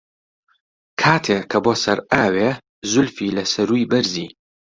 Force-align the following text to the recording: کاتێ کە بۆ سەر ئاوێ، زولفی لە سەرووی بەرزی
کاتێ 1.01 1.37
کە 1.51 1.57
بۆ 1.63 1.73
سەر 1.83 1.99
ئاوێ، 2.11 2.49
زولفی 2.91 3.33
لە 3.37 3.43
سەرووی 3.53 3.89
بەرزی 3.91 4.27